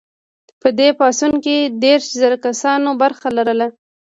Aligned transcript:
په 0.61 0.69
دې 0.79 0.89
پاڅون 0.99 1.33
کې 1.45 1.55
دیرش 1.83 2.05
زره 2.21 2.37
کسانو 2.45 2.89
برخه 3.01 3.27
لرله. 3.37 3.67